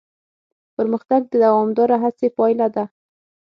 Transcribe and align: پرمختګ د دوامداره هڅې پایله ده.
پرمختګ 0.75 1.21
د 1.27 1.33
دوامداره 1.45 1.97
هڅې 2.03 2.27
پایله 2.37 2.67
ده. 2.75 2.83